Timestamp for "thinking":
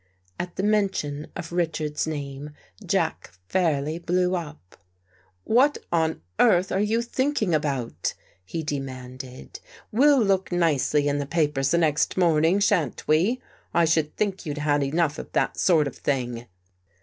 7.03-7.53